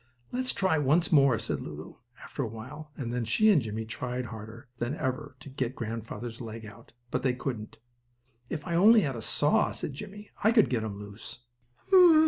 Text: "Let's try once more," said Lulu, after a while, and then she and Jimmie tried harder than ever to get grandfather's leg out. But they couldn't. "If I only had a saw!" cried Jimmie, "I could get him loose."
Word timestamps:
"Let's 0.31 0.51
try 0.51 0.79
once 0.79 1.11
more," 1.11 1.37
said 1.37 1.61
Lulu, 1.61 1.93
after 2.23 2.41
a 2.41 2.47
while, 2.47 2.89
and 2.97 3.13
then 3.13 3.23
she 3.23 3.51
and 3.51 3.61
Jimmie 3.61 3.85
tried 3.85 4.25
harder 4.25 4.67
than 4.79 4.95
ever 4.95 5.35
to 5.41 5.47
get 5.47 5.75
grandfather's 5.75 6.41
leg 6.41 6.65
out. 6.65 6.93
But 7.11 7.21
they 7.21 7.35
couldn't. 7.35 7.77
"If 8.49 8.65
I 8.65 8.73
only 8.73 9.01
had 9.01 9.15
a 9.15 9.21
saw!" 9.21 9.71
cried 9.71 9.93
Jimmie, 9.93 10.31
"I 10.43 10.53
could 10.53 10.71
get 10.71 10.81
him 10.81 10.97
loose." 10.97 11.41